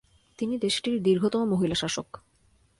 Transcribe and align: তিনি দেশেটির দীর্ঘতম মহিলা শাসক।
তিনি 0.39 0.55
দেশেটির 0.57 1.03
দীর্ঘতম 1.03 1.41
মহিলা 1.43 1.75
শাসক। 1.75 2.07